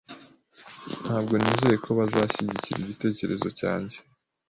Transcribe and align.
Ntabwo 1.03 1.33
nizeye 1.37 1.75
ko 1.83 1.89
bazashyigikira 1.99 2.79
igitekerezo 2.81 3.47
cyanjye 3.59 3.97